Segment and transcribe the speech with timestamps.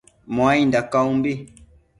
[0.35, 1.33] Muainda caumbi